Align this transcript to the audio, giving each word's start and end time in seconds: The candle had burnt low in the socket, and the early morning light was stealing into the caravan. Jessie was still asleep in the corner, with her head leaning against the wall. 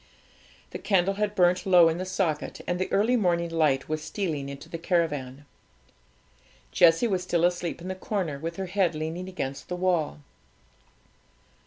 The 0.71 0.79
candle 0.79 1.13
had 1.13 1.35
burnt 1.35 1.63
low 1.63 1.87
in 1.87 1.99
the 1.99 2.07
socket, 2.07 2.61
and 2.65 2.79
the 2.79 2.91
early 2.91 3.15
morning 3.15 3.49
light 3.51 3.87
was 3.87 4.01
stealing 4.03 4.49
into 4.49 4.67
the 4.67 4.79
caravan. 4.79 5.45
Jessie 6.71 7.07
was 7.07 7.21
still 7.21 7.45
asleep 7.45 7.81
in 7.81 7.87
the 7.87 7.93
corner, 7.93 8.39
with 8.39 8.55
her 8.55 8.65
head 8.65 8.95
leaning 8.95 9.29
against 9.29 9.67
the 9.69 9.75
wall. 9.75 10.21